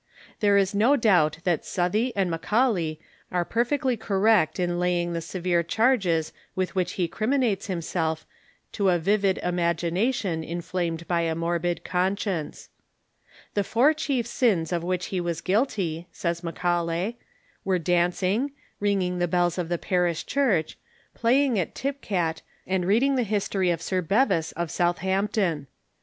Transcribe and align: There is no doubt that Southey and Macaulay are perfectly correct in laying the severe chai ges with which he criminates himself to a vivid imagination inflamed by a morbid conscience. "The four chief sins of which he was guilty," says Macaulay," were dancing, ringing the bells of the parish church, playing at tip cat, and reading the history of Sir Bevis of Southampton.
There 0.39 0.57
is 0.57 0.73
no 0.73 0.95
doubt 0.95 1.37
that 1.43 1.63
Southey 1.63 2.11
and 2.15 2.31
Macaulay 2.31 2.99
are 3.31 3.45
perfectly 3.45 3.95
correct 3.95 4.59
in 4.59 4.79
laying 4.79 5.13
the 5.13 5.21
severe 5.21 5.61
chai 5.61 5.95
ges 5.95 6.33
with 6.55 6.73
which 6.73 6.93
he 6.93 7.07
criminates 7.07 7.67
himself 7.67 8.25
to 8.71 8.89
a 8.89 8.97
vivid 8.97 9.37
imagination 9.43 10.43
inflamed 10.43 11.07
by 11.07 11.21
a 11.21 11.35
morbid 11.35 11.83
conscience. 11.83 12.69
"The 13.53 13.63
four 13.63 13.93
chief 13.93 14.25
sins 14.25 14.71
of 14.73 14.83
which 14.83 15.05
he 15.13 15.21
was 15.21 15.39
guilty," 15.39 16.07
says 16.11 16.43
Macaulay," 16.43 17.19
were 17.63 17.77
dancing, 17.77 18.53
ringing 18.79 19.19
the 19.19 19.27
bells 19.27 19.59
of 19.59 19.69
the 19.69 19.77
parish 19.77 20.25
church, 20.25 20.79
playing 21.13 21.59
at 21.59 21.75
tip 21.75 22.01
cat, 22.01 22.41
and 22.65 22.85
reading 22.85 23.17
the 23.17 23.21
history 23.21 23.69
of 23.69 23.83
Sir 23.83 24.01
Bevis 24.01 24.51
of 24.53 24.71
Southampton. 24.71 25.67